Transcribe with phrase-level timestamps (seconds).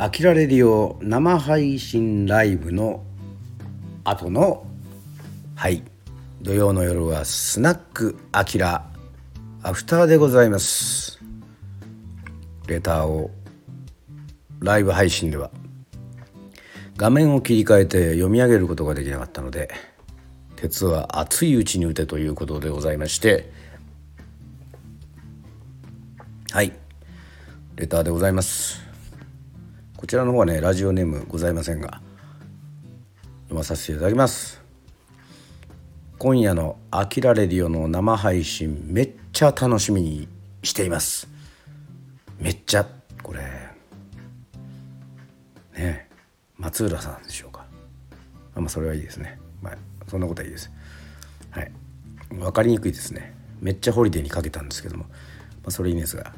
[0.00, 3.04] アキラレディオ生配信ライブの
[4.04, 4.64] 後の
[5.56, 5.82] はい。
[6.40, 8.88] 土曜の夜はスナックアキラ
[9.64, 11.18] アフターでございます。
[12.68, 13.32] レターを
[14.60, 15.50] ライブ配信では
[16.96, 19.68] 画面を切り替えて読み上げることができなかったので
[20.54, 23.50] 鉄は熱いうちに打てということでございまして
[26.52, 26.72] はい。
[27.74, 28.87] レターでございます。
[29.98, 32.00] こちらの方はねラジオネームございませんが
[33.46, 34.62] 読まさせていただきます。
[36.18, 40.28] 今夜の「あきらレディオ」の生配信めっちゃ楽しみに
[40.62, 41.26] しています。
[42.38, 42.86] めっちゃ
[43.24, 43.40] これ。
[45.76, 46.08] ね
[46.56, 47.66] 松浦さんでしょうか。
[48.54, 49.40] あまあそれはいいですね。
[49.60, 50.70] まあそんなことはいいです。
[51.50, 51.72] はい。
[52.30, 53.34] 分かりにくいですね。
[53.60, 55.10] めっちゃホリデーにかけたんですけども、ま
[55.66, 56.32] あ、それいいんですが。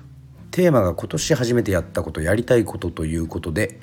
[0.51, 3.81] テーマが今年初めてやったことやりたいことということで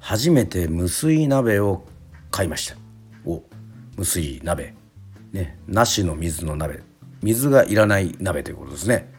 [0.00, 1.84] 初めて無水鍋を
[2.30, 2.76] 買いました。
[3.24, 3.42] お
[3.96, 4.74] 無水鍋。
[5.32, 6.82] ねなしの水の鍋。
[7.22, 9.12] 水がいらない鍋ということですね。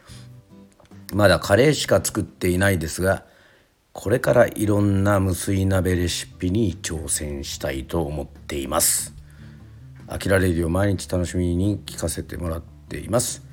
[1.12, 3.24] まだカレーしか作っていないですが
[3.92, 9.14] これからいろんな無水鍋レシピに挑戦したいと思っています。
[10.06, 13.45] あきらレディを毎日楽しみに聞かせてもらっています。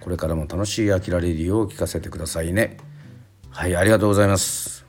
[0.00, 2.78] これからも楽しいあきらレディを聞かせてくださいね。
[3.50, 4.84] はいありがとうございます。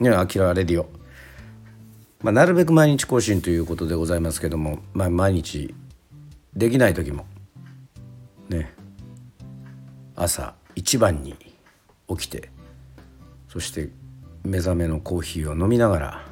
[0.00, 0.88] ねあきらレディオ
[2.22, 5.74] まあ、なるべく毎日更新ということでございますけども、まあ、毎日
[6.54, 7.26] できない時も
[8.48, 8.72] ね
[10.16, 11.36] 朝一番に
[12.08, 12.50] 起きて
[13.48, 13.90] そして
[14.42, 16.26] 目覚めのコーヒーを飲みながら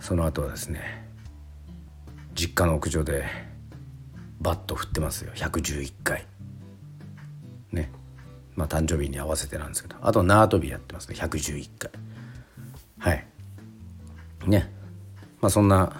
[0.00, 1.08] その後はですね
[2.34, 3.24] 実家の屋上で
[4.40, 5.32] バット振ってますよ。
[5.34, 6.24] 111回。
[8.58, 11.14] まあ誕生日に合わせてなんですけどあと縄跳びやってますね。
[11.16, 11.90] 111回。
[12.98, 13.26] はい。
[14.48, 14.74] ね。
[15.40, 15.92] まあそんな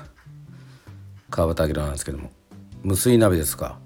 [1.30, 2.32] 川端明なんですけども。
[2.82, 3.78] 無水鍋ですか、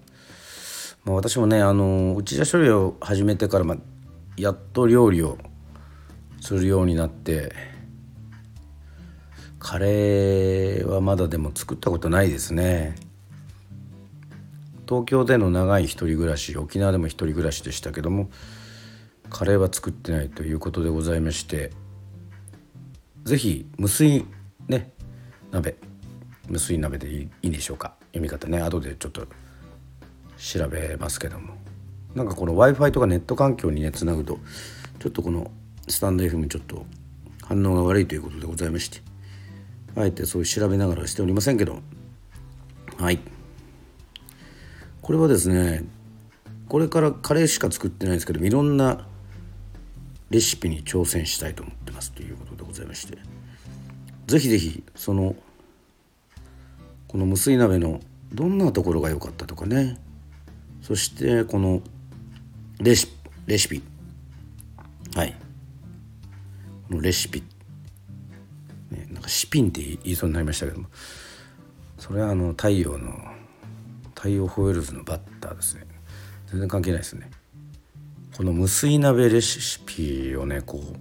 [1.04, 3.78] まあ、私もねあの内田処理を始めてから、まあ、
[4.36, 5.38] やっと料理を
[6.40, 7.54] するようになって
[9.58, 12.96] カレーはまだでも作ったことないですね。
[14.88, 18.28] 東京での長い一人暮らし沖縄でも一人暮らしでしたけども
[19.32, 21.70] カレーは作ってないということでございまして
[23.24, 24.26] 是非無水
[24.68, 24.92] ね
[25.50, 25.76] 鍋。
[26.48, 27.94] 無水鍋でいいでしょうか？
[28.12, 28.60] 読み方ね。
[28.60, 29.26] 後でちょっと
[30.36, 31.54] 調べますけども。
[32.14, 34.38] なんかこの w i f i とかネット環境にねつなぐと
[34.98, 35.50] ちょっとこの
[35.88, 36.84] スタンド FM ちょっと
[37.42, 39.00] 反応が悪いということでございまして
[39.96, 41.80] あえてそういう調べながらしておりませんけど
[42.98, 43.18] はい。
[45.00, 45.84] これはですね
[46.68, 49.06] これからカレーしか作ってないんですけどいろんな
[50.32, 53.18] レシピに挑戦したいと思ってますということでございまして
[54.26, 55.36] ぜひぜひその
[57.06, 58.00] この無水鍋の
[58.32, 59.98] どんなところが良かったとかね。
[60.80, 61.82] そしてこの
[62.80, 63.06] レシ
[63.46, 63.82] レシピ。
[65.14, 65.34] はい。
[66.88, 67.42] このレシピ、
[68.90, 70.88] ね、なんかシピンって言いそうになりましたけども。
[71.98, 73.12] それはあの太陽の
[74.14, 75.86] 太陽ホエールズのバッターですね。
[76.46, 77.30] 全然関係ないですね。
[78.42, 80.96] この無水鍋レシピをねこう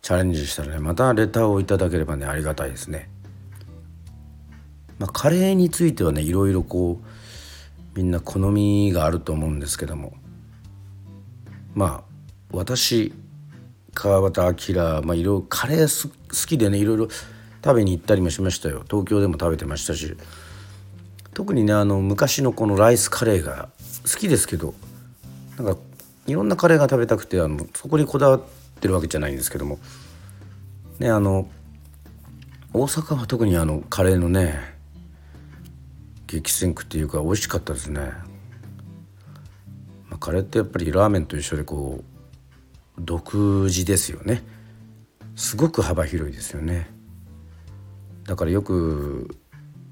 [0.00, 3.08] チャレンジしたらねまたレターをいただければねありがたいですね。
[4.98, 10.14] まあ、カレーについてはねいろいろこうみんな好みがあると思うんですけども。
[11.76, 12.04] まあ
[12.50, 13.12] 私
[13.94, 17.08] 川端明まあいろいろカレー好きでねいろいろ
[17.64, 18.82] 食べに行ったりもしましたよ。
[18.90, 20.16] 東京でも食べてましたし。
[21.34, 23.68] 特にねあの昔のこのライスカレーが
[24.12, 24.74] 好きですけど。
[25.58, 25.80] なんか
[26.26, 28.42] いろんなカレーが食べたくてあのそこにこだわっ
[28.80, 29.78] てるわけじゃないんですけども。
[30.98, 31.48] ねあの
[32.74, 34.58] 大阪は特にあのカレーのね
[36.26, 38.00] 激戦区っていうか美味しかったですね、
[40.08, 42.12] まあ、カレーってやっぱりラーメンと一緒でこう
[42.98, 44.42] 独自ですよね。
[45.34, 46.88] すごく幅広いですよね。
[48.24, 49.36] だからよく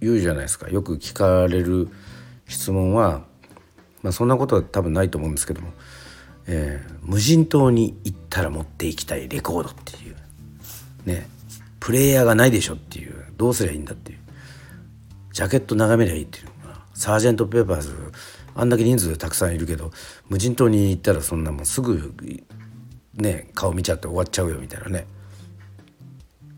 [0.00, 0.68] 言うじゃないですか。
[0.68, 1.88] よく聞かれる
[2.46, 3.24] 質問は、
[4.02, 5.72] まあ、そんなことは多分ないと思うんですけども、
[6.46, 10.16] えー、無人島に行ったら持っていきたいレコードっていう
[11.06, 11.28] ね
[11.78, 14.18] プレイヤーがないでしょっていうどうすりゃいいんだっていう
[15.32, 16.46] ジャケット眺めりゃいいっていう
[16.94, 18.12] サージェント・ペーパーズ
[18.54, 19.90] あんだけ人数たくさんいるけど
[20.28, 22.14] 無人島に行ったらそんなもんすぐ
[23.14, 25.06] ね顔見ちゃって終わっちゃうよみたいなね。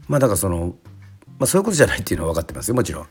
[0.09, 0.75] まあだからその、
[1.39, 3.07] まあ、そういうことじゃないっていうのは分かってますよもちろん。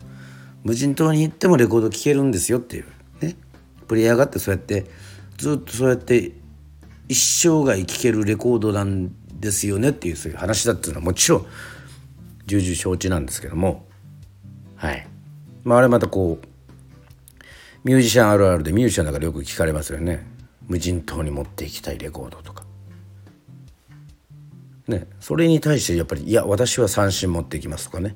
[0.63, 2.85] 無人島に行ってもレコード聴けるんですよっていう。
[3.91, 4.85] プレイヤーがってそうやって
[5.37, 6.31] ずっとそうやって
[7.09, 11.45] 一生涯聴けるレコードなんですよねっていうそういう話だっていうのはもちろん
[12.45, 13.85] 重々承知なんですけども。
[14.77, 15.05] はい。
[15.65, 16.47] まああれまたこう
[17.83, 20.25] ミュージシャンあるあるでミュージシャンだからよく聞かれますよね。
[20.69, 22.63] 無人島に持っていきたいレコードとか。
[24.87, 25.05] ね。
[25.19, 28.15] それに対してやっぱりいや私は三振持っていきますとかね。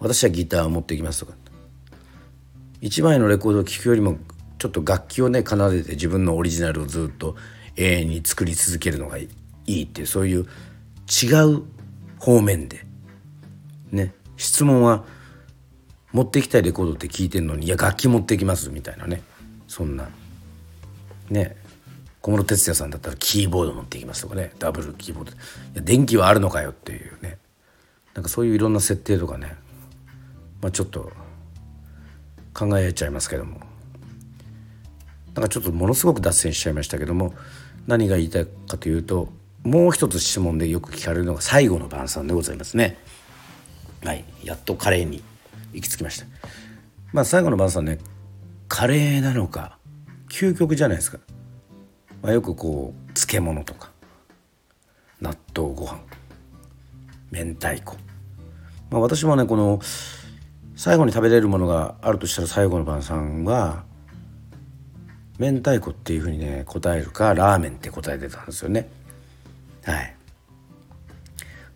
[0.00, 1.32] 私はギターを持っていきますとか。
[2.82, 4.18] 一枚のレコードを聴くよりも
[4.58, 7.36] ちょっと楽器をね奏でて自分のオリジナルをずっと
[7.76, 9.28] 永遠に作り続けるのがい
[9.66, 10.46] いっていうそういう
[11.22, 11.62] 違う
[12.18, 12.84] 方面で
[13.92, 15.04] ね質問は
[16.12, 19.22] 持ってきたいレコードって聞いてんのにいや楽器持ってきますみたいなね
[19.68, 20.08] そんな
[21.30, 21.56] ね
[22.20, 25.34] 小室哲哉さんだったらキーボード持っていきますとかねダブルキーボードい
[25.74, 27.38] や電気はあるのかよっていうね
[28.14, 29.54] なんかそういういろんな設定とかね
[30.60, 31.12] まあちょっと
[32.54, 33.67] 考えちゃいますけども。
[35.38, 37.32] なんかちょっとものすごく脱線しちゃいましたけども
[37.86, 39.28] 何が言いたいかというと
[39.62, 42.98] もう一つ質問でよく聞かれるのが最後の晩餐でございますね。
[44.04, 45.22] はいやっとカレーに
[45.72, 46.26] 行き着きました。
[47.12, 47.98] まあ最後の晩餐ね
[48.66, 49.78] カレーなのか
[50.28, 51.18] 究極じゃないですか、
[52.20, 53.92] まあ、よくこう漬物とか
[55.20, 56.00] 納豆ご飯
[57.30, 57.96] 明太子。
[58.90, 59.78] まあ私もねこの
[60.74, 63.86] 最後に食べれるものがあるとしたら最後の晩餐は
[65.38, 68.88] 明太子っていうふうにね答えるかラーメンって答えてたんですよね。
[69.84, 70.14] はい。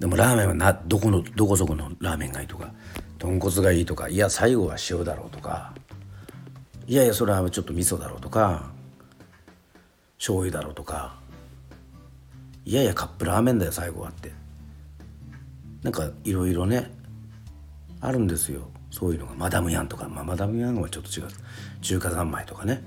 [0.00, 2.72] でもラーメンはなどこのどこそこのラーメンがいいとか
[3.18, 5.72] 豚骨がいいとかいや最後は塩だろうとか
[6.88, 8.72] いやいやそれはちょっと味噌だろうとか
[10.18, 11.14] 醤油だろうとか
[12.64, 14.32] いやいやカップラーメンだよ最後はって。
[15.82, 16.90] なんかいろいろね
[18.00, 18.68] あるんですよ。
[18.90, 21.28] そういうのがマダムヤンとか、まあ、マダムヤンはちょっと違う。
[21.80, 22.82] 中華三昧とかね。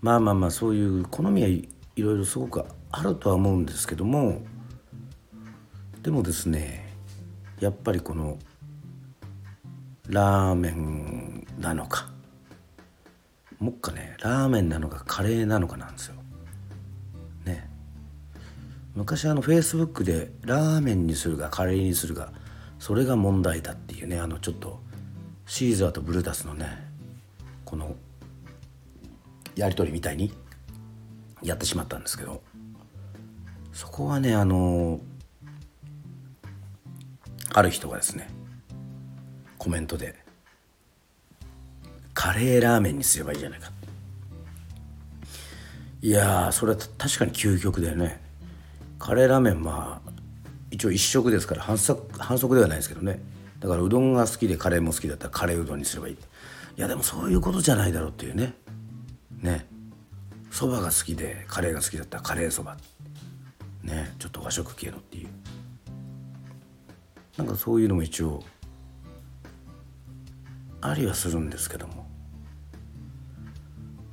[0.00, 4.42] まあまあまあそういう好みはいろいろすごくあるとは思うんですけども
[6.02, 6.94] でもですね
[7.60, 8.38] やっぱりこの
[10.08, 12.10] ラーメンなのか
[13.58, 16.14] もっかねラーメンなのかカレーなのかなんですよ。
[17.44, 17.68] ね
[18.94, 22.32] 昔あのフェイスブックでラーメンにするかカレーにするか
[22.78, 24.78] それが問題だっていうねあのちょっと
[25.46, 26.66] シーザーとブルータスのね
[27.64, 27.96] この
[29.56, 30.32] やり取りみたいに
[31.42, 32.42] やってしまったんですけど
[33.72, 35.00] そこはねあの
[37.52, 38.28] ある人がですね
[39.58, 40.14] コメントで
[42.14, 43.72] 「カレーラーメンにすればいいじゃないか」
[46.02, 48.20] いやそれは確かに究極だよね。
[48.98, 50.10] カレーラーメンまあ
[50.70, 53.20] 一応一食ですから反則反則ではないですけどね。
[53.60, 56.14] だからうどんが好きでカレーも好きだったらカレーうどんにすればいい。
[56.14, 56.18] い
[56.76, 58.54] やでもそういうことじゃないだろうっていうね。
[59.42, 59.66] ね。
[60.50, 62.76] そばが好きでカレーが好きだったらカレーそば。
[63.82, 64.14] ね。
[64.18, 65.28] ちょっと和食系のっていう。
[67.36, 68.42] なんかそういうのも一応
[70.80, 72.06] ありはするんですけども。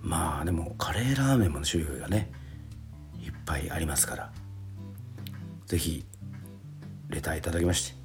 [0.01, 2.29] まあでもカレーラーメンも種類がね
[3.23, 4.31] いっぱいありますから。
[5.65, 6.05] 是非
[7.09, 7.97] レターいただきまして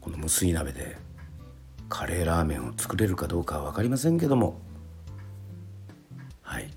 [0.00, 0.96] この無水鍋で
[1.88, 4.67] カレーラーメンを作れるかどうかは分かりませんけども。
[6.48, 6.70] はい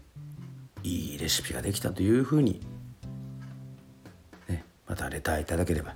[0.84, 2.60] いいレシピができたというふうに、
[4.50, 5.96] ね、またレターいただければ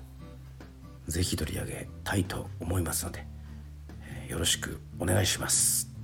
[1.10, 3.27] 是非取り上げたいと思いますので、
[4.01, 5.94] えー、よろしくお願いします。